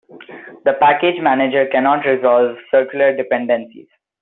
The 0.65 0.73
package 0.81 1.21
manager 1.21 1.67
cannot 1.67 2.07
resolve 2.07 2.57
circular 2.71 3.15
dependencies. 3.15 3.85